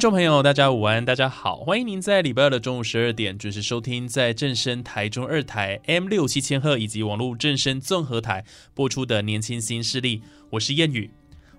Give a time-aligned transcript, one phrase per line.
[0.00, 11.10] 听众朋友，大家午安，大家好，欢迎您在礼拜二的中午十二点准时收听，在正声台中二台 M 六七千赫以及网络正声综合台播出的《年轻新势力》，我是燕语。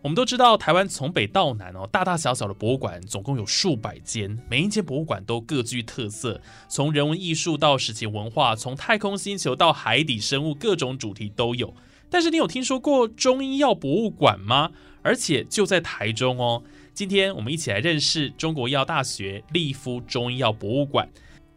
[0.01, 11.75] 我们都知道，台湾从北到南哦，大大小小的博物馆总共有数百间，每一间博物馆都各具特色，从人文艺术到史前文化，从太空星球到海底生物，各种主题都有。
[12.09, 14.71] 但是你有听说过中医药博物馆吗？
[15.03, 16.63] 而且就在台中哦。
[16.93, 21.07] 今天我们一起来认识中国医药大学立夫中医药博物馆，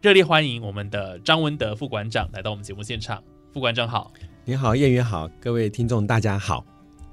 [0.01, 3.21] 热烈欢迎我们的张文德副馆长来到我们节目现场。
[3.53, 4.13] 副馆长好，
[4.45, 6.65] 你好，燕云好，各位听众大家好。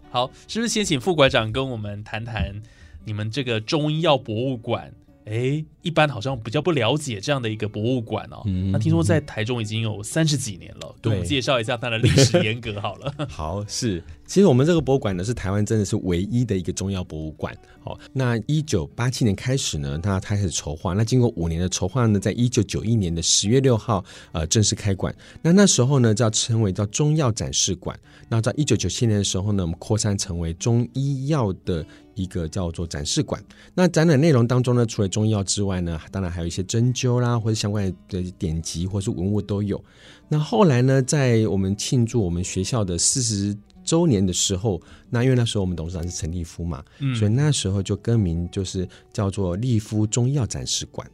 [0.09, 2.63] 好，是不是先请副馆长跟我们谈谈
[3.05, 4.95] 你们这个中医药博物馆？
[5.25, 8.43] 哎，一般好像比较不了解这样的一个博物馆哦。
[8.73, 13.15] 那听说在台中已经有三十几年了，给我们介绍一下它的历史沿革好了。
[13.31, 17.55] 好，是，其实我们这个博物馆呢是台湾真的是唯一的一个中药博物馆。
[17.85, 20.95] 好，那一九八七年开始呢，它开始筹划。
[20.95, 25.15] 那经过五年的筹划呢，在一九九一年的十月六号，呃，正式开馆。
[25.43, 27.95] 那那时候呢，叫称为叫中药展示馆。
[28.27, 33.39] 那在一九九七年的时候呢，我们扩散成为中医药的一个叫做展示馆。
[33.75, 39.79] 那展览内容当中呢，除了中药之外呢，当然还有一些针灸啦，或者相关的典籍或是文物都有。
[40.27, 43.55] 那后来呢，在我们庆祝我们学校的四十
[43.85, 46.83] 周年的时候，那因为那时候我们董事长是陈立夫嘛，
[47.19, 51.09] 所以那时候就更名就是叫做立夫中药展示馆。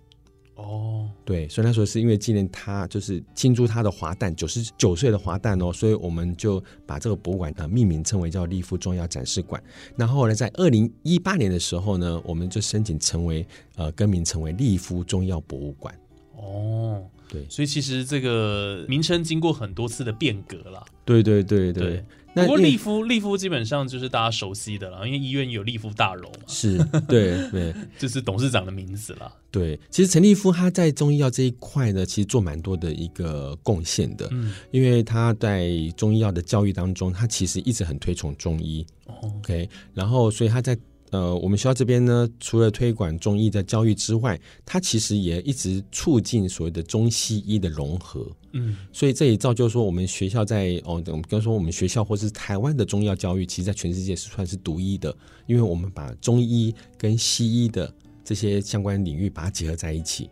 [0.57, 9.63] 哦，对，所以那时候是因为纪念他，就是庆祝他的华诞九十九岁的华诞哦，所以我们就把这个博物馆呃命名称为叫立夫中药展示馆。
[9.95, 13.47] 那后来在二零一八年的时候呢，我们就申请成为
[13.77, 15.95] 呃更名成为立夫中药博物馆。
[16.37, 20.85] 哦，对，所以其实这个名称经过很多次的变革了。
[21.05, 22.05] 对对对对。
[22.43, 26.45] 不过利夫利夫基本上就是大家熟悉的了，因为医院有利夫大楼嘛。
[26.47, 26.79] 是，
[27.09, 29.33] 对 对，就是董事长的名字了。
[29.51, 34.29] 对，其实陈立夫他在中医药这一块呢，其实做蛮多的一个贡献的。
[34.31, 38.87] 嗯，因为他在中医药的教育当中，他其实一直很推崇中医。
[39.07, 40.79] OK，然后所以他在。
[41.11, 48.27] 呃，我们学校这边呢，除了推广中医的教育之外，它其实也一直促进所谓的中西医的融合。
[48.53, 55.15] 嗯，所以这也造就说，我们学校在哦，我们刚说我们学校或是台湾的中药教育，其实在全世界是算是独一的，
[55.47, 57.93] 因为我们把中医跟西医的
[58.25, 60.29] 这些相关领域把它结合在一起。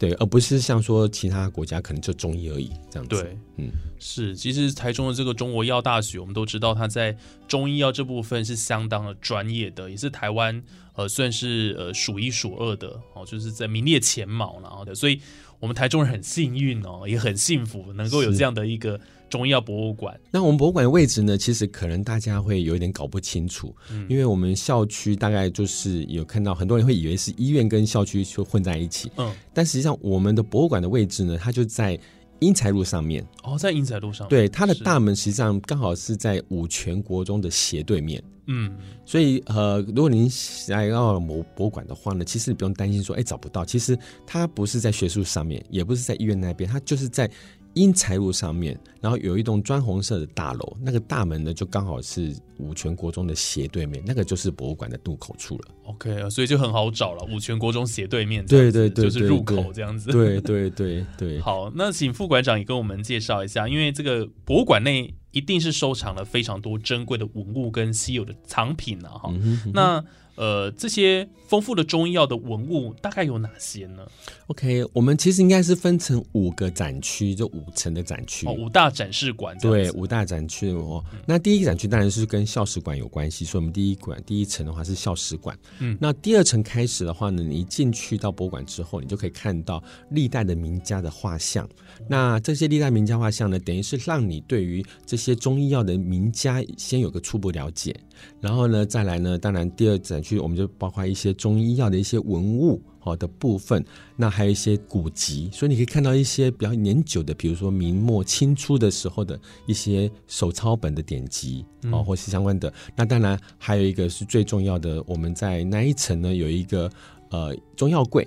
[0.00, 3.22] 对，而不是像说其他国家可能就中医而已这样子。
[3.22, 4.34] 对，嗯，是。
[4.34, 7.14] 其实台中的这个中国药大学，我们都知道，它在
[7.46, 10.62] 中医药这部分是相当的专业的，也是台湾
[10.94, 14.94] 呃算是呃数一数二的哦，就是在名列前茅然后的。
[14.94, 15.20] 所以，
[15.58, 18.98] 我们台中人很幸运哦，也很幸福，能够有这样的一个。
[19.30, 21.38] 中医药博物馆，那我们博物馆的位置呢？
[21.38, 23.74] 其实可能大家会有一点搞不清楚，
[24.08, 31.98] 因为我们校区大概就是有看到很多人会以为是医院跟校区就混在一起，嗯，但实际上我们的博物馆的位置呢，它就在
[32.40, 33.24] 英才路上面。
[33.44, 38.76] 哦，在英才路上，对，它的大门实际上刚好是在五全国中的斜对面，嗯，
[39.06, 40.28] 所以呃，如果您
[40.68, 47.30] 来到某博物馆的话呢，其实你不用担心说，哎，找不到，其实它不是在学术上面，也不是在医院那边，它就是在。
[47.74, 55.64] 因财路上面，然后有一栋砖红色的大楼，那个大门呢，就刚好是五泉国中的斜对面，那个就是博物馆的入口处了。
[55.84, 60.10] OK 啊，所以就很好找了，五泉国中斜对面，对对对，就是入口这样子。
[60.10, 61.38] 对对对对。
[61.42, 69.34] 好，那请副馆长也跟我们介绍一下，因为这个博物馆内一定是收藏了非常多珍贵的文物跟稀有的藏品啊，哈。
[69.72, 70.04] 那
[70.36, 74.06] 呃，这些丰富的中医药的文物大概有哪些呢
[74.46, 79.56] ？OK，我们其实应该是分成五个展区，就五层的展区，哦五大展示馆。
[79.58, 81.04] 对，五大展区哦。
[81.26, 85.58] 那第一个展区当然是跟校史馆有关系，所以我们第一馆第一层的话是校史馆。
[85.80, 91.68] 嗯，那第二层开始的话呢，你一进去到博物馆之后，你就可以看到历代的名家的画像。
[92.08, 97.94] 那这些历代名家画像呢，等于是让你对于这些中医药的名家先有个初步了解。
[98.40, 100.19] 然后呢，再来呢，当然第二展。
[100.20, 103.84] 展区，我们就包括一些中医药的一些文物好的部分，
[104.16, 112.72] 那还有一些古籍，所以你可以看到一些比较年久的，比如说明末清初的时候的一些手抄本的典籍哦，或是相关的。
[112.94, 116.90] 那当然还有一个是最重要的，我们在那一层呢有一个
[117.30, 118.26] 呃中药柜。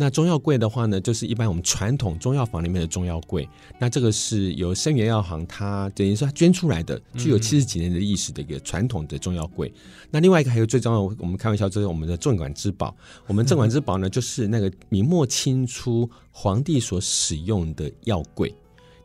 [0.00, 3.46] 那中药柜的话呢，就是一般我们传统中药房里面的中药柜。
[3.80, 9.70] 那这个是由生源药行它等于说它捐出来的，具有七十几年的历史的一个传统的中药柜。
[10.08, 12.96] 那另外一个还有最重要，我们开玩笑就是我们的镇馆之宝。
[13.26, 18.54] 我们镇馆之宝呢，就是那个明末清初皇帝所使用的药柜。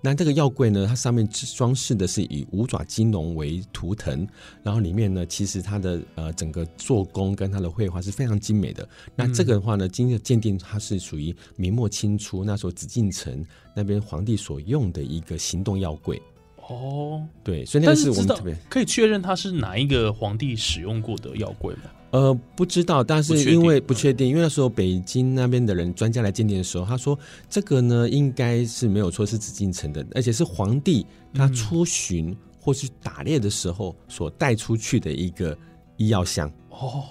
[0.05, 4.27] 那这个药柜呢，它上面装饰的是以五爪金龙为图腾，
[4.61, 8.85] 然后里面呢，其实它的呃整个做工跟它的绘画是非常精美的。
[9.15, 16.21] 那这个的话呢，经过鉴定，它是属于明末清初那时候紫禁城那边皇帝所用的一个行动药柜。
[16.67, 21.83] 哦，对，所以那个是我们特别可以确认它是哪一个皇帝使用过的药柜吗？
[22.13, 27.18] 呃，不知道，但是因为不确定，因为那时候北京那边的人专家来鉴定的时候，他说
[27.50, 35.57] 这个呢应该是没有错，是紫禁城的，而且是皇帝他出巡或是打猎的时候所带出去的一个
[35.98, 36.48] 医药箱。
[36.69, 37.04] 哦，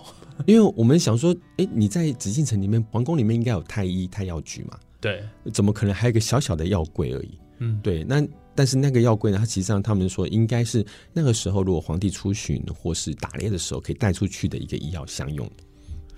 [0.46, 4.78] 因为我们想说，哎，你在紫禁城里面，皇宫里面应该有太医、太药局嘛？
[5.00, 5.20] 对，
[5.52, 7.38] 怎么可能还有一个小小的药柜而已？
[7.58, 8.24] 嗯，对，那。
[8.54, 9.38] 但是那个药柜呢？
[9.38, 15.50] 它实际上他们说应该是那个时候，如果皇帝出巡或是打猎的时候，可以带出去的一个医药相用。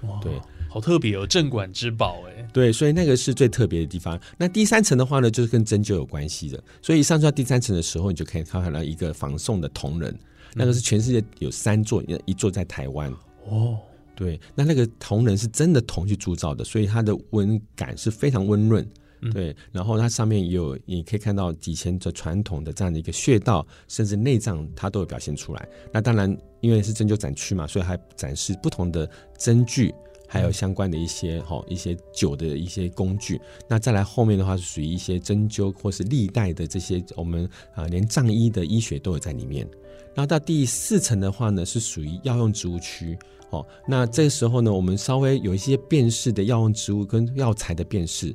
[0.03, 0.33] 哇，对，
[0.69, 2.47] 好特别哦，镇馆之宝哎。
[2.53, 4.21] 对，所以那个是最特别的地方。
[4.37, 6.63] 那第三层的话呢，就是跟针灸有关系的。
[6.83, 10.15] 所以上到第三层的时候，你就可以看到一个仿宋的铜人，
[10.55, 13.11] 那个是全世界有三座，一座在台湾。
[13.49, 13.79] 哦，
[14.15, 18.87] 对，那那个铜人是真的铜去铸造的，所以它的温感是非常温润。
[19.33, 25.69] 对，然后它上面也有，你可以看到以前的传统的这样的一个穴道，甚至内脏，它都有表现出来。
[25.93, 29.95] 那当然，因为是针灸展区嘛，所以还展示不同的针具，
[30.29, 33.41] 还有相关的一些哈一些灸的一些工具。
[33.69, 39.67] 那再来后面的话，是属于一些针灸或是历代的这些，我们啊连藏医的医学都有在里面。
[40.15, 43.19] 然后到第四层的话呢，是属于药用植物区。
[43.51, 48.35] 哦，那这个时候呢，我们稍微有一些辨识的药用植物跟药材的辨识。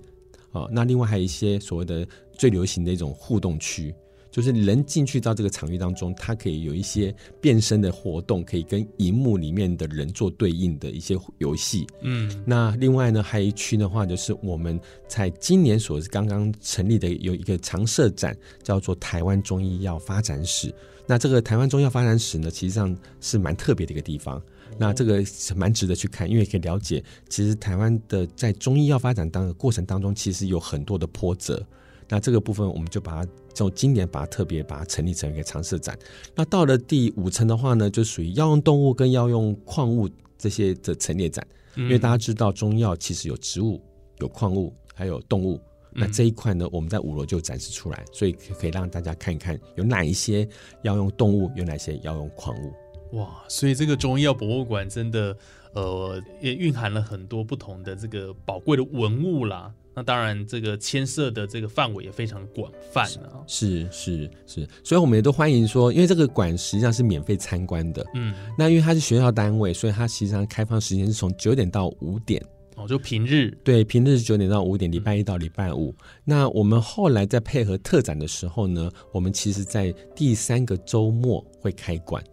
[0.51, 3.93] 啊，那另外还有一些所谓的最流行的一种互动区，
[4.31, 11.85] 就是人进去到这个场域当中，它可以有一些变身的活动，可以跟荧幕里面的人做对应的一些游戏。
[12.01, 20.73] 嗯，那另外呢，还有一区的话，就是我们在今年所刚刚成立的有一个常设展，叫做台湾中医药发展史。
[21.05, 24.41] 那这个台湾中药发展史呢，实际上是蛮特别的一个地方。
[24.77, 31.65] 那这个是蛮值得去看，因为可以了解，其实台湾的在中医药发展当过程当中，其实有很多的波折。
[32.07, 35.97] 那这个部分，我们就把它从今年把它特别把它成立成一个常设展。
[36.35, 41.45] 那到了第五层的话呢，就属于药用动物跟药用矿物这些的陈列展。
[41.75, 43.79] 因为大家知道中药其实有植物、
[44.17, 45.61] 有矿物，还有动物。
[45.91, 50.47] 那这一块呢，我们在五楼就展示出来，所以可以让大家看一看有哪一些
[50.81, 52.73] 要用动物，有哪些要用矿物。
[53.11, 55.35] 哇，所以这个中医药博物馆真的，
[55.73, 59.73] 呃，也蕴含了很多不同的这个宝贵的文物啦。
[59.95, 63.41] 那当然，这个牵涉的这个范围也非常广泛啊。
[63.47, 68.05] 是是是，所以我们也都欢迎说，因为这个馆实际上是免费参观的。
[68.13, 72.41] 嗯，那因为它是学校单位，所以它实际上开放时间是从九点到五点。
[72.75, 73.49] 哦，就平日。
[73.63, 75.93] 对，平日是九点到五点，礼拜一到礼拜五。
[76.23, 82.23] 那我们后来在配合特展的时候呢，我们其实在第三个周末会开馆。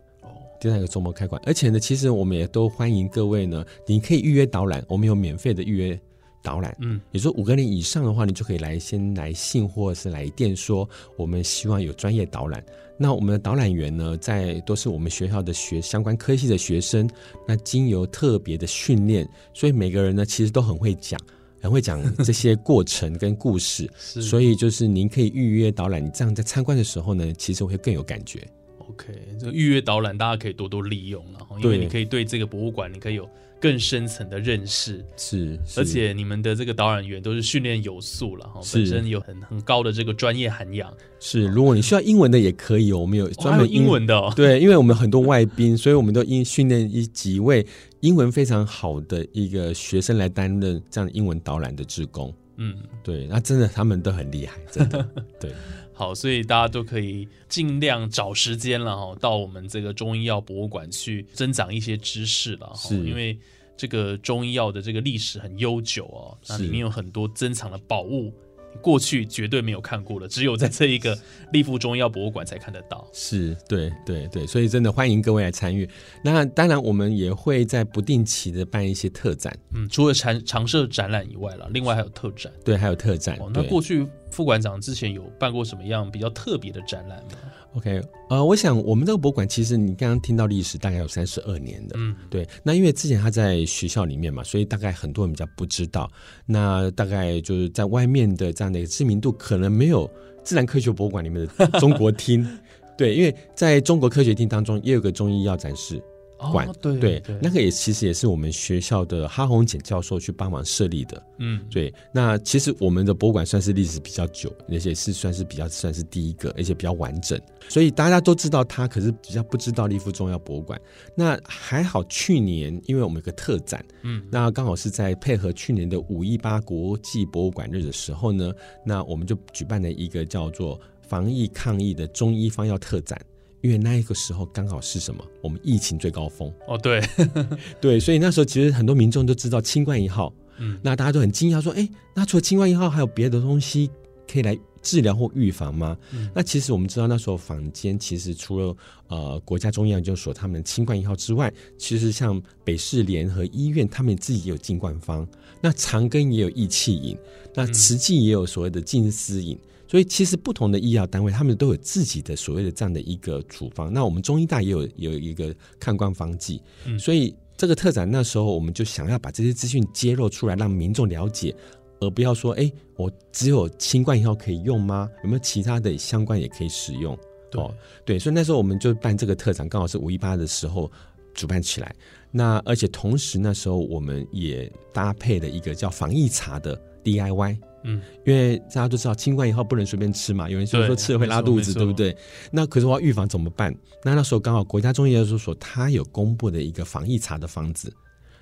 [0.60, 5.98] 第三个周末开馆，而且呢，其实我们也都欢迎各位呢，你可以预约导览，我们有免费的预约
[6.42, 6.76] 导览。
[6.80, 12.64] 嗯，也说五个人以上的话，你就可以来先来信或者是来电说，我们希望有专业导览。
[12.98, 17.06] 那我们的导览员呢，在都是我们学校的学相关科系的学生，
[17.46, 21.20] 那经由特别的训练，所以每个人呢，其实都很会讲，
[21.60, 23.86] 很会讲这些过程跟故事。
[23.98, 28.40] 所以就是您可以预约导览，你这样在参观的时候呢，其实会更有感觉。
[28.88, 33.28] OK，这个预约导览大家可以多多利用了，因为你可以对这个博物馆，你可以有
[33.60, 35.04] 更深层的认识。
[35.16, 40.92] 是，而且你们的这个导览员都是训练有素了哈，本身有很很高的这个专业涵养。
[41.18, 44.22] 是，如果你需要英文的也可以，我们有专门英文的。
[44.36, 47.66] 对，因为我们很多外宾，所以我们都应训练一几位
[48.00, 52.32] 英文非常好的一个学生来担任这样英文导览的职工。
[52.56, 55.08] 嗯，对，那真的他们都很厉害，真的
[55.40, 55.52] 对。
[55.92, 62.94] 好，所以大家都可以尽量找时间了哈，到我们这个中医药博物馆去增长一些知识了哈。
[62.94, 63.38] 因为
[63.78, 68.30] 这个中医药的这个历史很悠久哦，那里面有很多珍藏的宝物，
[68.76, 71.18] 过去绝对没有看过的，只有在这一个
[71.52, 73.06] 立富中医药博物馆才看得到。
[73.12, 75.88] 是对对对，所以真的欢迎各位来参与。
[76.22, 82.52] 那当然，我们也会在不定期的办一些特展，嗯，除了常常设展览以外了，另外还有特展。
[82.64, 83.36] 对，还有特展。
[83.40, 87.38] 哦，那对过去副馆长之前有办过什么样比较特别的展览吗？
[87.76, 92.48] OK，呃，我想我们这个博物馆其实你刚刚听到历史大概有三十二年的，嗯，对。
[92.62, 96.10] 那因为之前他在学校里面嘛，所以大概很多人比较不知道。
[96.46, 100.10] 那大概就是在外面的这样的一个知名度，可能没有
[100.42, 102.48] 自然科学博物馆里面的中国厅。
[102.96, 106.02] 对，因为在中国科学厅当中也有个中医药展示
[106.38, 111.22] 馆，哦，对对对，那个也其实也是我们学校的哈红简教授去帮忙设立的。
[111.38, 120.80] 嗯，对，那其实我们的博物馆算是历史比较久，而且是算是比较算是第一个，而且比较完整，所以大家都知道它，可是比较不知道立夫中药博物馆。
[121.14, 128.52] 那还好，去年因为我们有个特展，嗯，那刚好是在配合去年的五一八国际博物馆日的时候呢，
[128.84, 133.20] 那我们就举办了一个叫做防疫抗疫的中医方药特展。
[133.66, 135.24] 因为那一个时候刚好是什么？
[135.42, 137.02] 我们疫情最高峰，哦，对，
[137.80, 143.90] 对，所以那时候其实很多民众都知道清冠一号，嗯，那大家都很惊讶说，哎，那除了清冠一号，还有别的东西
[144.30, 145.98] 可以来治疗或预防吗？
[146.12, 148.76] 嗯那其实我们知道那时候坊间其实除了
[149.08, 155.26] 呃国家中医研究所他们的清冠一号之外，其实像北市联合医院他们自己也有进冠方，
[155.60, 157.18] 那长庚也有益气饮，
[157.52, 159.58] 那慈济也有所谓的静思饮。
[159.88, 163.92] 所以其实不同的医药单位，他们都有自己的所谓的这样的一个处方。
[163.92, 171.54] 那我们中医大也有有一个看官方剂，嗯所以这个特展那时候我们就想要把这些资讯揭露出来，让民众了解，
[172.00, 175.08] 而不要说，哎，我只有新冠以后可以用吗？
[175.22, 177.16] 有没有其他的相关也可以使用？
[177.50, 177.74] 对哦，
[178.04, 180.90] 对，所以那时候我们就办这个特展，刚好是五一八的时候
[181.32, 181.94] 主办起来。
[182.32, 187.56] 那而且同时那时候我们也搭配了一个叫防疫茶的 DIY。
[187.88, 192.14] 嗯，因为大家都知道清冠以后不能随便吃嘛，有人说说吃了会拉肚子，对不对？
[192.50, 193.72] 那可是我要预防怎么办？
[194.04, 197.92] 那那时候刚好国家中医研究所他有公布的一个防疫茶的方子，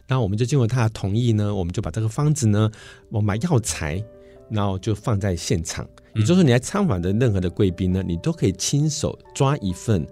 [0.09, 2.71] 那我们就经过他的同意呢，我们就把这个方子呢，
[3.11, 4.03] 我们把药材，
[4.51, 10.07] 然后就放在现场，也就是说你来参访的任何的贵宾呢，你都可以亲手抓一份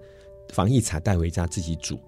[0.49, 1.99] 防疫茶带回家自己煮。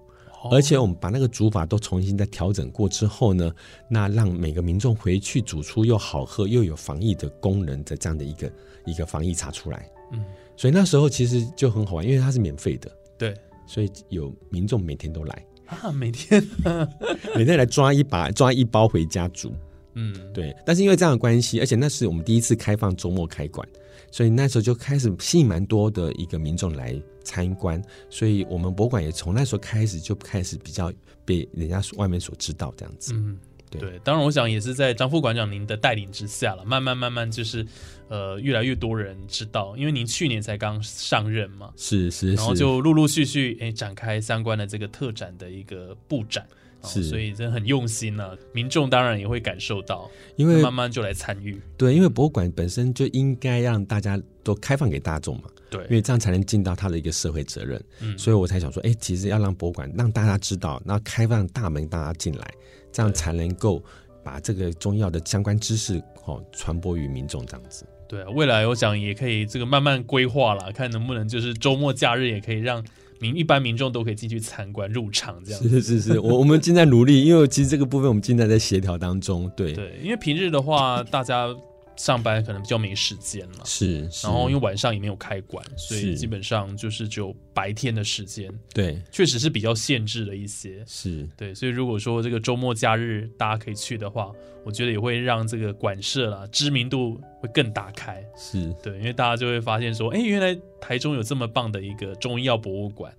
[0.46, 0.50] 哦。
[0.52, 3.52] 而且我们把那个煮法都重新再调整过之后呢，
[3.88, 8.52] 那让每个民众回去煮出又好喝又有防疫的功能的这样的一个
[8.84, 9.88] 一个防疫茶出来。
[10.12, 10.24] 嗯，
[10.56, 13.34] 所以那时候其实就很好玩，因为它是免费的，对。
[13.68, 16.40] 所以有民众每天都来，啊，每天，
[17.34, 19.52] 每天来抓一把抓一包回家煮。
[19.94, 23.66] 嗯，对，但是因为这样的关系，而且那是我们第一次开放周末开馆，
[24.16, 30.90] 所以那时候就开始吸引蛮多的一个民众来参观，所以我们博物馆也从那时候开始就开始比较
[31.22, 33.12] 被人家外面所知道这样子。
[33.12, 37.66] 嗯，对对，当然我想也是在张副馆长您的带领之下了，慢慢慢慢就是
[38.08, 46.46] 呃越来越多人知道，因为您去年才刚上任嘛，是是是，然后就陆陆续续诶展开相关的这个特展的一个布展。
[46.86, 51.60] 哦是所以真的很用心呢、民众当然也会感受到，因为慢慢就来参与。
[51.76, 57.82] 对，因为博物馆本身就应该让大家都开放给大众嘛，对因，为这样才能尽到他的一个社会责任。
[58.00, 62.50] 嗯所以我才想说，哎，其实要让博物馆让大家知道，那开放大门大家进来，
[62.92, 63.82] 这样才能够
[64.24, 67.86] 把这个中药的相关知识哦传播于民众这样子。
[68.08, 72.84] 对啊，未来我想也可以这个慢慢规划啦，看能不能就是周末假日也可以让
[73.20, 75.68] 民一般民众都可以进去参观入场这样子。
[75.68, 79.50] 是是是，我我们正在努力，因为其实这个部分我们正在在协调当中。
[79.56, 81.48] 对，对，因为平日的话，大家
[81.96, 83.64] 上班可能比较没时间了。
[83.64, 89.02] 是，然后因为晚上也没有开馆，所以基本上就是只有白天的时间，对。
[89.10, 90.84] 确实是比较限制了一些。
[90.86, 91.28] 是。
[91.36, 94.30] 对，所以如果说这个周末假日大家可以去的话，
[94.64, 98.22] 我觉得也会让这个馆舍啦知名度会更打开。
[98.36, 103.12] 是，对，因为大家就会发现说，哎，原来台中有这么棒的一个中医药博物馆，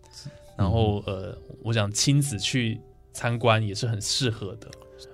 [0.57, 2.79] 然后呃，我想亲子去
[3.13, 4.69] 参观也是很适合的，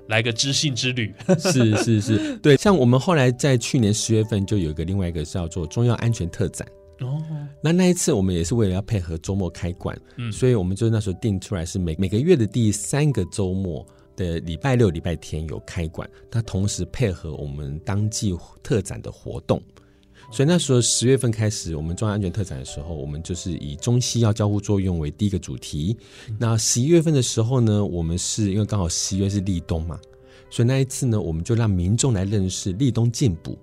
[0.07, 1.13] 来个知性之旅。
[1.39, 2.55] 是是是，对。
[2.57, 6.67] 像我们后来在去年十月份就有一个另外一个叫做中药安全特展。
[6.99, 7.21] 哦，
[7.61, 13.85] 那那一次我们也是为了要配合周末开馆，嗯所以我们就那时候定出来是每每个月的第三个周末
[14.15, 19.61] 的礼拜六、礼拜天有开馆，它同时配合我们当季特展的活动。
[20.33, 25.95] 所以那时候十月份开始，我们中央安全特展的时候，我们就是以中西药交互作用为第一个主题。
[26.39, 29.99] 那十一月份的时候呢，我们是因为刚好十一月是立冬嘛，
[30.49, 33.55] 所以那一次呢，我们就让民众来认识立冬进补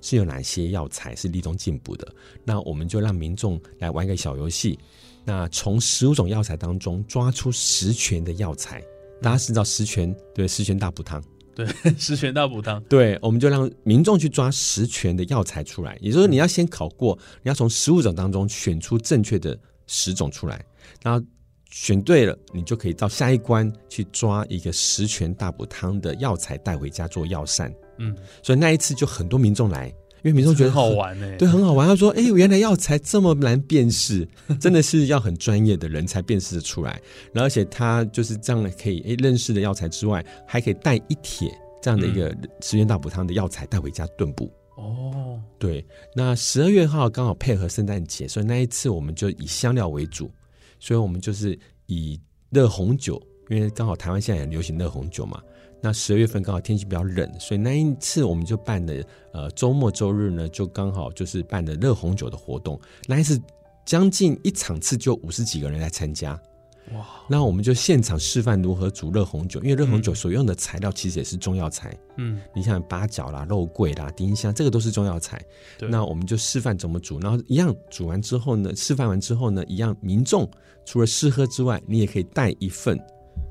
[0.00, 2.08] 是有哪些药材是立冬进补的。
[2.42, 4.78] 那我们就让民众来玩一个小游戏，
[5.26, 8.82] 那从十五种药材当中抓出十全的药材。
[9.20, 11.22] 大家知道十全对十全大补汤，
[11.54, 11.66] 对，
[11.98, 20.64] 十全大补汤，对，我们就让民众去抓十全的药材出来，也就是说你要先考过，你要从十五种当中选出正确的十种出来，
[21.02, 21.24] 然后
[21.70, 27.72] 选对了，你就可以到下一关去抓一个十全大补汤的药材带回家做药膳。
[27.98, 29.92] 嗯，所以那一次就很多民众来，
[30.24, 31.86] 因为民众觉得很好玩呢、对，很好玩。
[31.86, 34.26] 他说：“哎、原来药材这么难辨识，
[34.58, 36.98] 真的是要很专业的人才辨识得出来。
[37.30, 44.50] 然后，而且他就是这样可以哎认识的药材之外，还可以带一帖这样的一个十元大补汤的药材带回家炖补。
[44.76, 50.30] 哦，对，那十二月号刚好配合圣诞节，所以那一次我们就以香料为主，
[50.80, 55.38] 所以我们就是以热红酒，因为刚好台湾现在也流行热红酒嘛。
[55.84, 62.80] 那十二月份刚好天气比较冷，所以那一次我们就办的呃周末周日呢，就刚好就是办的热红酒的活动。
[63.06, 63.38] 那一次
[63.84, 66.40] 将近一场次就五十几个人来参加，
[66.94, 71.94] 哇，那我们就现场示范如何煮热红酒，因为热红酒所用的材料其实也是中药材。
[72.16, 75.38] 嗯，你像八角啦、肉桂啦、丁香，这个都是中药材。
[75.80, 80.50] 那我们就示范怎么煮，然后一样煮完之后呢，示范完之后呢，一样民众
[80.86, 82.98] 除了试喝之外，你也可以带一份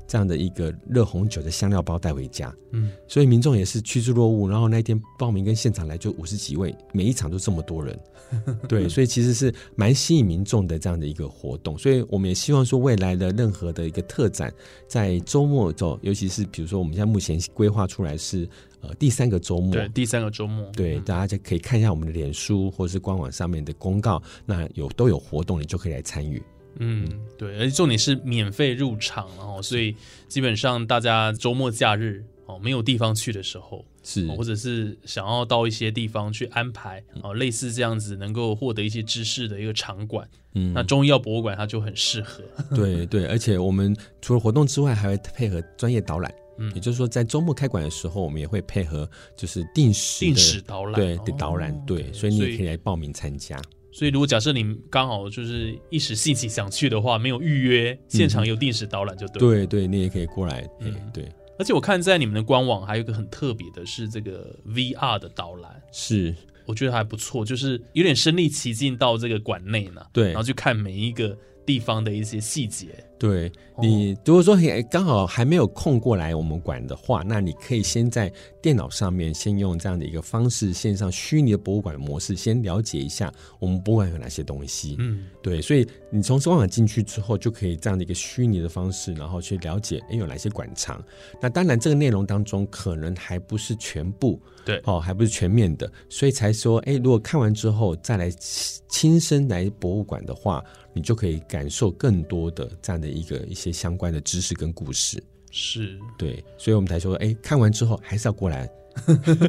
[0.06, 2.54] 这样的一个热红酒的香料包带回家。
[2.72, 4.48] 嗯，所以民众也是趋之若鹜。
[4.48, 7.98] 然后那一天报名跟现场来就五十几位，每一场都这么多人。
[8.66, 11.78] 对，所以其实是蛮吸引民众的这样的一个活动。
[11.78, 14.52] 所以我们也希望说，未来的任何的一个特展，
[14.88, 18.48] 在周末走，尤其是比如说我们现在目前规划出来是
[18.80, 26.42] 呃第三个周末，对，第三个周末，对，大家就可以看一下我们的脸书或者是官网上面的公告，那有都有活动，你就可以来参与。
[26.78, 29.94] 嗯，对，而且重点是免费入场，然后所以
[30.28, 42.42] 基本上大家周末假日哦没有地方去的时候，是哦或者是想要到一些地方去安排哦，类似这样子能够获得一些知识的一个场馆，嗯那中医药博物馆它就很适合。
[42.74, 46.32] 对对，而且我们除了活动之外，还会配合专业导览。
[46.56, 53.60] 嗯也就是说，在周末开馆的时候，我们也会配合就是定时定时导览对哦导览，对，所以你也可以来报名参加。
[53.94, 59.38] 所以如果假设你刚好就是一时兴起想去的话，没有预约，现场有定时导览就对了。
[59.38, 60.92] 对对，你也可以过来，嗯。
[60.92, 61.28] 嗯，对，
[61.60, 66.34] 而且我看在你们的官网还有一个很特别的是这个 VR 的导览，是，
[66.66, 70.32] 我觉得还不错，就是有点身临其境到这个馆内呢，对。
[70.32, 72.88] 然后去看每一个地方的一些细节。
[73.16, 84.96] 对哦你如果说嘿刚好还没有空过来我们馆的话，那你可以先在电脑上面先用这样的一个方式，线上虚拟的博物馆模式，先了解一下我们博物馆有哪些东西。
[84.98, 91.02] 嗯，对，所以你从官网进去之后，就可以这样的一个虚拟的方式，然后去了解，哎，有哪些馆藏。
[91.40, 100.62] 那当然，这个内容当中可能还不是全部，对哦，还不是全面的，所以才说，哎，如果看完之后再来亲亲身来博物馆的话，
[100.94, 105.22] 你就可以感受更多的这样的一个一些相关的知识跟故事。
[105.50, 108.68] 是对，所以我们才说，哎，看完之后还是要过来。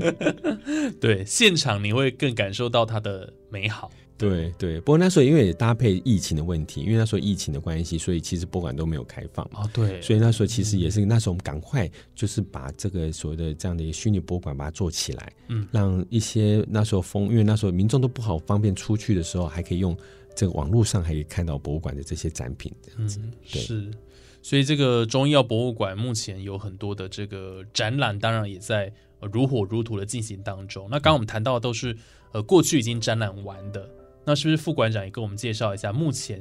[0.99, 3.91] 对，现场你会更感受到它的美好。
[4.17, 9.63] 对对，不过那时候因为也搭配疫情的问题，因为那时候疫情的关系，所以其实博物馆都没有开放嘛。
[9.63, 19.95] 哦，对，所以那时候其实也是那时候我们赶快就是把这个所谓的这样的一个虚拟博物馆把它做起来，嗯让一些那时候封，因为那时候民众都不好方便出去的时候，还可以用
[20.35, 23.19] 这个网络上还可以看到博物馆的这些展品，这样子。
[23.23, 23.91] 嗯，对是。
[24.41, 30.87] 所以这个中医药博物馆目前有很多的这个展览，当然也在、呃、如火如荼的进行当中。
[30.91, 31.97] 那刚刚我们谈到的都是
[32.31, 33.89] 呃过去已经展览完的，
[34.23, 36.39] 那是不是副馆长也跟我们介绍一下目前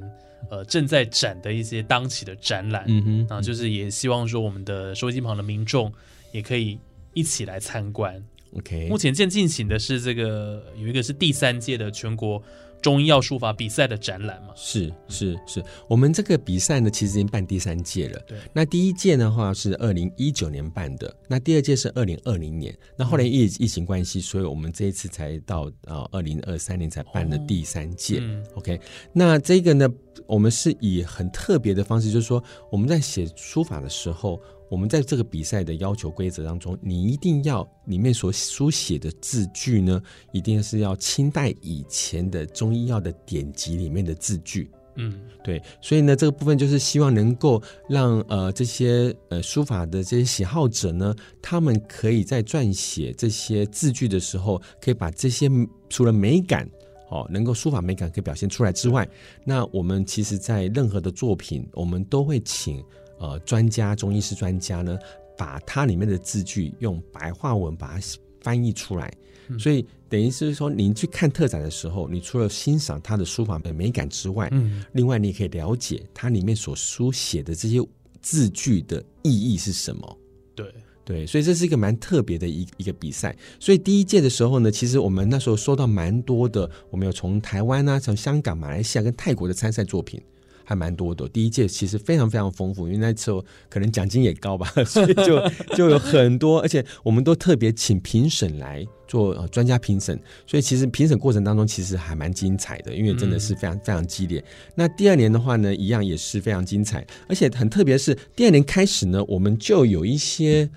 [0.51, 2.85] 呃正在展的一些当期的展览？
[2.89, 5.91] 嗯哼，啊，就是也希望说我们的收音机旁的民众
[6.31, 6.79] 也可以
[7.15, 8.23] 一起来参观。
[8.53, 12.43] OK，目前正进行的是这个有一个是第三届的全国
[12.85, 14.49] 中医药书法比赛的展览嘛？
[14.55, 18.21] 是是是，我们这个比赛呢，其实已经办第三届了。
[18.27, 22.77] 对，那第一届的话是二零一九年办的，那第二届是二零二零年。
[22.95, 28.19] 那后来疫疫情关系，所以我们这一次才到啊二零二三年才办的第三届。
[28.21, 28.79] 嗯 OK，
[29.15, 29.89] 那这个呢，
[30.27, 34.39] 我们是以很特别的方式，就是说我们在写书法的时候，
[34.71, 44.71] 我们在这个比赛的要求规则当中，你一定要里面所书写的字句呢，一定是要清代以前的中医药的典籍里面的字句。
[44.97, 55.51] 嗯对，所以呢，这个部分就是希望能够让呃这些呃书法的这些喜好者呢，他们可以在撰写这些字句的时候，可以把这些
[55.89, 56.69] 除了美感。
[57.11, 59.07] 哦，能够书法美感可以表现出来之外，
[59.45, 62.83] 那我们其实，在任何的作品，我们都会请
[63.25, 64.99] 呃专家、中医师专家呢，
[65.37, 68.07] 把它里面的字句用白话文把它
[68.43, 69.13] 翻译出来。
[69.59, 77.79] 所以等于是说，您去看特展的时候，你除了欣赏它的书法的美感之外，嗯，另外，你也可以了解它里面所书写的这些
[78.23, 80.19] 字句的意义是什么。
[80.55, 83.37] 对，对，所以这是一个蛮特别的一一个比赛。
[83.61, 90.19] 所以第一届的时候呢，其实我们那时候收到蛮多的，我们有从台湾啊、从香港、马来西亚跟泰国的参赛作品。
[90.65, 104.43] 还蛮多的，第一届其实非常非常丰富，因为那时候可能奖金也高吧， 所以就就有很多，而且我们都特别请评审来做呃专家评审，所以其实评审过程当中其实还蛮精彩的，因为真的是非常非常激烈。
[104.75, 110.69] 那第二年的话呢，一样也是非常精彩，而且很特别是第二年开始呢，我们就有一些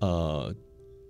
[0.00, 0.52] 呃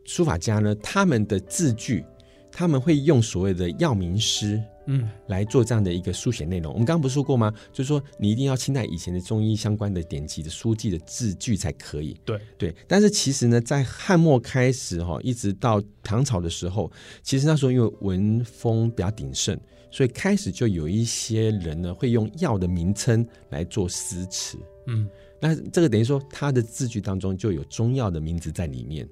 [0.05, 2.05] 书法家呢，他们的字句，
[2.53, 4.63] 他们会用所谓的药名诗。
[4.87, 6.73] 嗯，来做这样的一个书写内容。
[6.73, 7.53] 我们刚刚不是说过吗？
[7.73, 12.17] 就是说你一定要清代以前的中医相关的典籍的书籍的字句才可以。
[12.25, 16.91] 对对，但是其实呢，在汉末开始哈，一直到唐朝的时候，
[17.23, 19.59] 其实那时候因为文风比较鼎盛，
[19.91, 24.59] 所以开始就有一些人呢会用药的名称来做诗词。
[24.87, 25.09] 嗯，
[25.41, 29.09] 那这个等于说他的字句当中就有中药的名字在里面。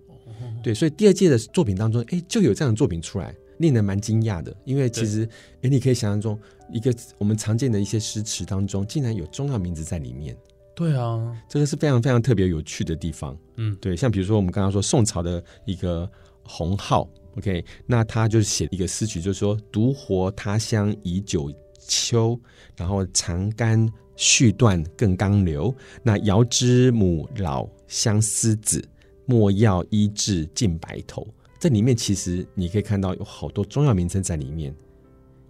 [0.63, 3.35] 对，所以第二届的作品当中，哎，就有这样的作品出来。
[3.64, 5.27] 令人蛮惊讶的，因为其实，
[5.62, 6.38] 哎，你可以想象中
[6.70, 10.37] 一个我们常见的一些诗词当中，竟然有中药名字在里面。
[10.74, 13.35] 对啊，这个是非常非常特别有趣的地方。
[13.57, 16.07] 嗯，对，像比如说我们刚刚说宋朝的一个
[16.42, 21.50] 洪浩，OK，那他就是写一个诗曲，就是说独活他乡已久
[21.88, 22.38] 秋，
[22.77, 28.87] 然后长干续断更刚流，那遥知母老相思子，
[29.24, 31.27] 莫要医治尽白头。
[31.64, 34.74] 这里面其实你可以看到有好多中药名称在里面，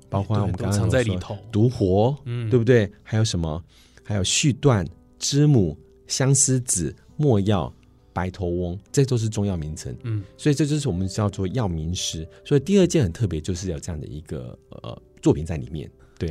[0.09, 2.89] 包括我们刚刚藏在里头，独活，嗯，对不对？
[3.03, 3.61] 还有什么？
[4.05, 4.87] 还有续断、
[5.19, 7.75] 知母、相思子、墨药、
[8.13, 9.93] 白头翁，这都是中药名称。
[10.05, 12.25] 嗯，所以这就是我们叫做药名师。
[12.45, 15.91] 所以第二件很特别，就是有这样的一个呃作品在里面。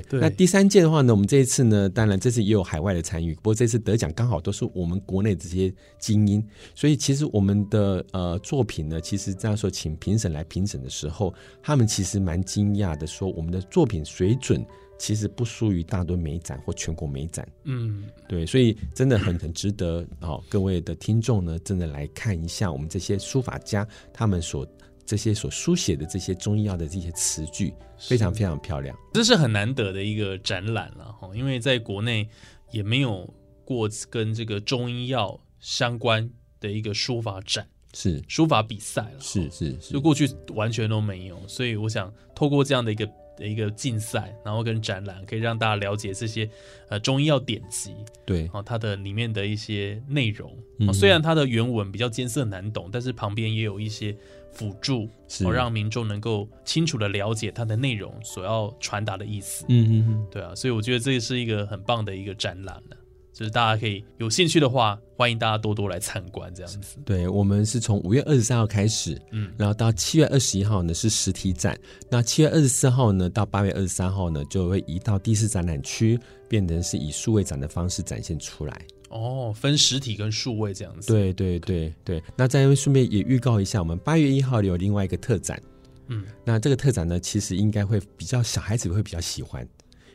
[0.10, 14.66] 对，那第三届的话呢，我们这一次呢，当然这次也有海外的参与，不过这次得奖刚好都是我们国内这些精英，所以其实我们的呃作品呢，其实这样说，请评审来评审的时候，他们其实蛮惊讶的，说我们的作品水准
[14.98, 17.48] 其实不输于大多美展或全国美展。
[17.64, 24.68] 嗯，对，所以真的很很值得哦，各位的听众呢，真的来看一下我们这些书法家他们所。
[25.06, 32.28] 这些所书写的这些中医药的这些词句，非常非常漂亮，这是很难得的一个展览了哈，因为在国内
[32.72, 33.32] 也没有
[33.66, 38.22] 过跟这个中医药相关的一个书法展，是。
[38.28, 43.10] 书法比赛了，是是，就过去完全都没有，所以我想透过这样的一个。
[43.36, 46.48] 的一个竞赛，然后跟展览，可以让大家了解这些
[46.88, 47.92] 呃中医药典籍，
[48.28, 50.56] 对，啊，它的里面的一些内容。
[50.94, 54.16] 虽然它的原文比较艰涩难懂，但是旁边也有一些
[54.54, 55.10] 辅助，
[55.44, 59.66] 哦，让民众能够清楚的了解它的内容所要传达的意思。
[59.68, 62.96] 嗯嗯嗯，对啊，所以我觉得这是一个很棒的一个展览呢。
[63.34, 67.00] 就是大家可以有兴趣的话，欢迎大家多多来参观这样子。
[67.04, 71.76] 对，我们是从五月二十三号开始，嗯，然后到七月二十一号呢是实体展，
[72.12, 78.86] 那七月二十四号呢到八月二十三号呢就会移到第四展览区，变成是以数位展的方式展现出来。
[79.14, 81.08] 哦，分实体跟数位这样子。
[81.14, 82.24] 对对对对。
[82.36, 85.62] 那再顺便也预告一下，我们八月一号有另外一个特展，
[86.08, 89.68] 嗯，那这个特展呢其实应该会比较小孩子会比较喜欢，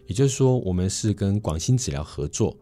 [0.07, 2.57] 也就是说我们是跟广兴治疗合作。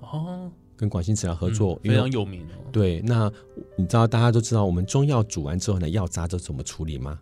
[0.00, 2.68] 哦，跟广兴治疗合作非常有名哦。
[2.70, 3.32] 对，那
[3.76, 7.18] 你知道大家都知道，我们中药煮完之后呢，药渣都怎么处理吗？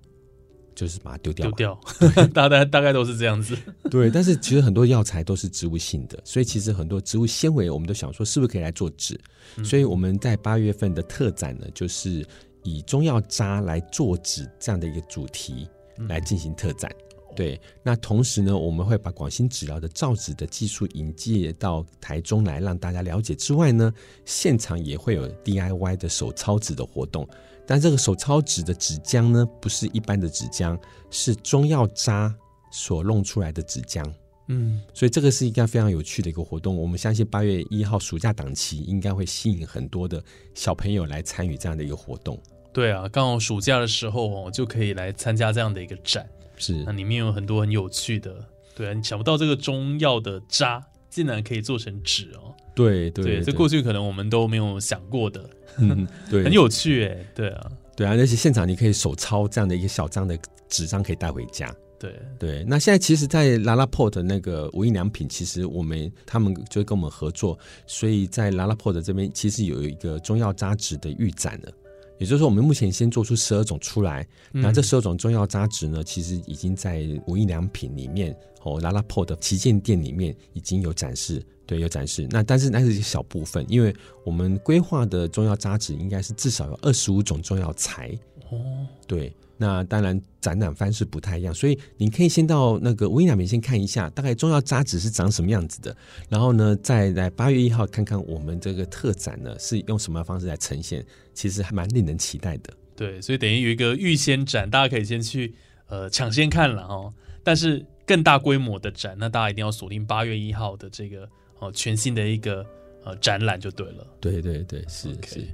[0.77, 1.51] 就是把它丢掉。
[1.51, 1.81] 丢掉，
[2.33, 3.57] 大概大概都是这样子。
[3.91, 9.19] 对，但是其实很多药材都是植物性的，所以其实很多植物纤维，我们都想说是不是可以来做纸？
[9.65, 12.25] 所以我们在八月份的特展呢，就是
[12.63, 15.67] 以中药渣来做纸这样的一个主题
[16.09, 16.89] 来进行特展。
[17.35, 23.93] 对，那同时呢，我们会把广兴纸疗的造纸的技术引介到台中来，让大家了解之外呢，
[24.25, 27.29] 现场也会有 DIY 的手抄纸的活动。
[27.67, 30.79] 但这个手抄纸的纸浆呢，不是一般的纸浆，
[31.11, 32.35] 是中药渣
[32.71, 34.05] 所弄出来的纸浆。
[34.49, 36.77] 嗯，所以这个是一个非常有趣的一个活动。
[36.77, 40.23] 我们相信八月一号暑假档期应该会吸引很多的
[40.55, 42.41] 小朋友来参与这样的一个活动。
[42.73, 46.25] 对啊，刚好暑假的时候哦，就可以来参加这样的一个展。
[46.57, 48.37] 是，那里面有很多很有趣的，
[48.77, 55.49] 对啊，你想不到这个中药的渣竟然可以做成纸哦，对对，这过去可能我们都没有想过的，
[55.79, 62.13] 嗯，对， 很有趣哎，对啊，对啊，而且现场你可以手抄这样的一个小张的纸张可以带回家，对。
[62.39, 62.65] 对。
[62.69, 71.73] 那现在其实，在拉拉 port 那个无印良品，其实我们他们就跟我们合作，所以在拉拉 port 这边其实有一个中药扎纸的预展了。
[72.19, 82.27] 也就是说，我们目前先做出十二种出来，嗯那这十二种中药渣质呢，其实已经在无印良品里面哦，拉拉破的旗舰店里面已经有展示，对，有展示。
[82.31, 88.11] 那但是那是一小部分，因为我们规划的中药渣质应该是至少有二十五种中药材，
[88.51, 89.33] 哦，对。
[89.57, 95.97] 那当然展览方式不太一样，所以你可以先到那个无印良品先看一下，大概中药渣质是长什么样子的，
[96.29, 102.73] 然后呢，再来八月一号看看我们这个特展呢是用什么方式来呈现，其实还蛮令人期待的。
[102.95, 105.55] 对，所以等于有一个预先展，大家可以先去
[105.89, 107.13] 呃抢先看了哦。
[107.43, 112.65] 但是更大规模的展，那大家一定要锁定八月一号的这个哦全新的一个
[113.05, 114.07] 呃展览就对了。
[114.21, 115.47] 对对对，是是，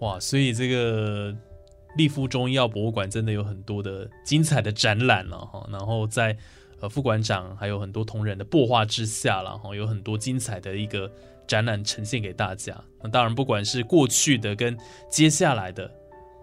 [0.00, 1.36] 哇，所以这个
[1.96, 5.66] 立夫中医药博物馆真的有很多的精彩的展览了哈。
[5.70, 6.36] 然后在
[6.80, 11.10] 呃副馆长还有很多同仁的擘画之下了哈，有很多精彩的一个
[11.46, 12.78] 展览呈现给大家。
[13.02, 14.76] 那当然，不管是过去的跟
[15.10, 15.90] 接下来的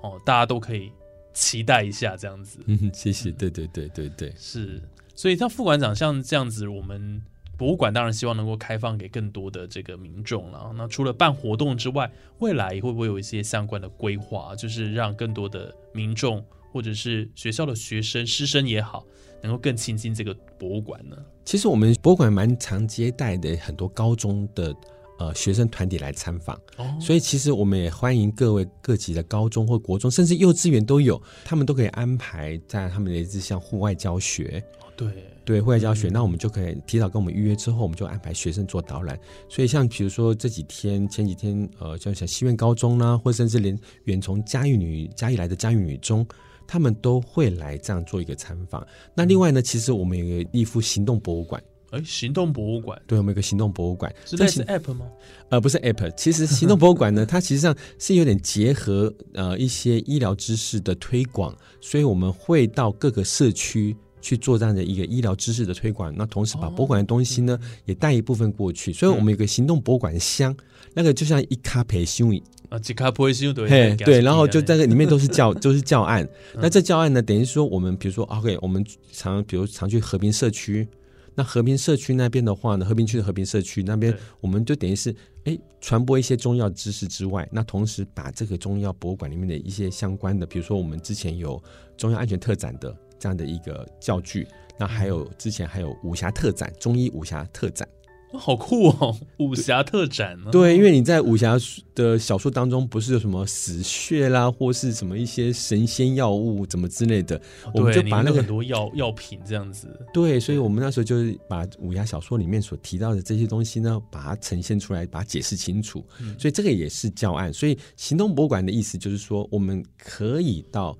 [0.01, 0.91] 哦，大家都可以
[1.33, 2.59] 期待一下这样子。
[2.65, 4.81] 嗯，谢谢，对对对对对，是，
[5.15, 7.21] 所以像副馆长像这样子，我们
[7.57, 10.71] 博物馆当然希望能够开放给更多的这个民众了。
[10.75, 19.05] 那除了办活动之外，未来会不会有一些相关的规划，就是让更多的民众或者是学校的学生、师生也好，
[19.41, 21.15] 能够更亲近这个博物馆呢？
[21.45, 24.75] 其实我们博物馆蛮常接待的很多高中的
[25.19, 34.61] 呃学生团体来参访，哦，所以其实我们也欢迎各位各级的高中或国中，甚至幼稚园都有，他们都可以安排在他们的这项户外教学。
[34.97, 35.07] 对，
[35.45, 39.17] 对户外教学，嗯那我们就可以提早跟我们预约之后，我们就安排学生做导览。
[39.47, 46.25] 所以像比如说这几天前几天，呃，像像西苑高中啦，或甚至连远从嘉义女嘉义来的嘉义女中，
[46.67, 48.85] 他们都会来这样做一个参访。
[49.13, 55.07] 那另外呢，其实我们有一个立夫行动博物馆，哎，行动博物馆对，我们有一个行动博物馆，是类似这行 App 吗？
[55.49, 70.55] 呃，不是 App，其实行动博物馆呢， 它实际上是有点结合呃一些医疗知识的推广，所以我们会到各个社区去做这样的一个医疗知识的推广，那同时把哦博物馆的东西呢、也带一部分过去，所以我们有个行动博物馆箱，
[70.95, 72.29] 那个就像一卡培修
[72.69, 76.27] 啊，吉卡培修对，对，然后就在在这里面都是 教，都是教案。
[76.55, 76.59] 嗯。
[76.63, 80.87] 那这教案呢，等于说我们比如说，OK，我们常比如常去和平社区，
[81.35, 84.11] 那和平社区那边的话呢，和平区的和平社区那边，
[84.41, 91.61] 我们就等于是哎传播一些中药知识之外，那同时把这个中药博物馆里面的一些相关的，比如说我们之前有
[91.95, 97.87] 中药安全特展的这样的一个教具，那还有之前还有武侠特展，中医武侠特展。
[98.33, 100.51] 哇好酷哦， 武侠特展呢？
[100.51, 101.57] 对，因为你在武侠
[101.95, 107.41] 的小说当中，不是有什么死穴啦，或是什么一些神仙药物怎么之类的，
[107.73, 109.87] 我们就把那个很多药药品这样子。
[110.13, 116.05] 对，所以我们那时候就是把武侠小说里面所提到的这些东西呢，把它呈现出来，把它解释清楚。
[116.19, 117.51] 嗯所以这个也是教案。
[117.51, 120.97] 所以行动博物馆的意思就是说，我们可以到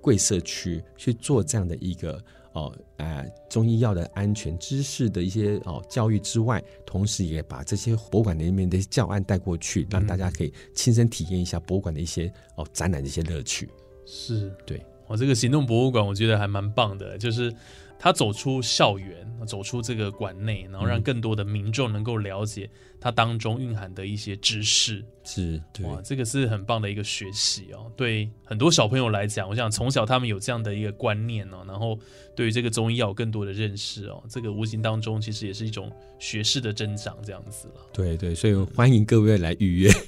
[0.00, 13.68] 贵社区去做这样的一个哦呃中医药的安全知识的一些哦教育之外，同时也把这些博物馆里面的教案带过去，让大家可以亲身体验一下博物馆的一些哦展览的一些乐趣。
[14.06, 17.54] 是对，我这个行动博物馆，我觉得还蛮棒的，就是
[18.02, 25.04] 它走出校园，走出这个馆内，然后让嗯更多的民众能够了解它当中蕴含的一些知识。
[25.22, 27.92] 是，对，哇，这个是很棒的一个学习哦。
[27.94, 31.98] 对很多小朋友来讲，我想从小他们有这样的一个观念哦，然后
[32.34, 37.74] 对于这个中医药有更多的认识哦，这个无形当中其实也是一种学识的增长，这样子了。
[37.92, 39.90] 对对，所以欢迎各位来预约。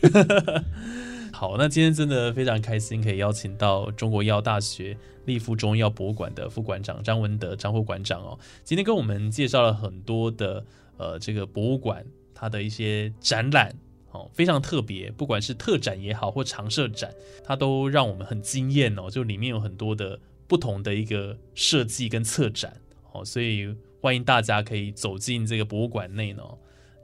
[1.42, 10.64] 好，那今天真的非常开心，可以邀请到中国医药大学立夫中医药博物馆的副馆长张文德张副馆长哦，今天跟我们介绍了很多的
[10.98, 13.74] 呃这个博物馆它的一些展览
[14.12, 22.72] 哦，非常特别，不管是特展也好或常设展，它都让我们很惊艳哦，就里面有很多的不同的一个设计跟策展
[23.10, 26.44] 哦，所以欢迎大家可以走进这个博物馆内呢。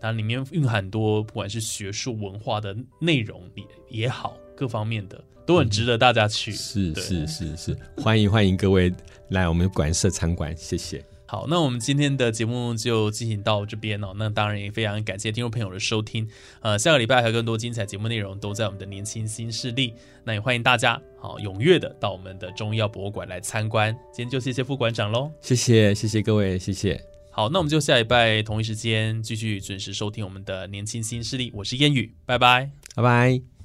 [0.00, 3.64] 它里面蕴含很多不管是学术文化的内容也
[4.02, 6.50] 也好，各方面的都很值得大家去。
[6.50, 8.92] 对是是是是，欢迎欢迎各位
[9.30, 11.04] 来我们馆舍参观，谢谢。
[11.30, 14.14] 好，那我们今天的节目就进行到这边哦。
[14.16, 16.26] 那当然也非常感谢听众朋友的收听。
[16.60, 19.92] 呃，下个礼拜还有更多精彩节目内容都在我们的年轻新势力。
[20.24, 23.94] 那也欢迎大家好踊跃的到我们的中医药博物馆来参观。
[24.10, 25.30] 今天就谢谢副馆长喽。
[25.42, 27.17] 谢谢谢谢各位，谢谢。
[27.38, 31.52] 好，那我们就下一拜同一时间继续准时收听我们的年轻新势力。
[31.54, 32.68] 我是烟雨，拜拜。
[32.96, 33.57] 拜拜。